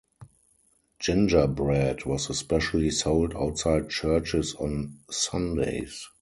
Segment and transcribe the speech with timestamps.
[0.97, 6.07] Gingerbread was especially sold outside churches on Sundays.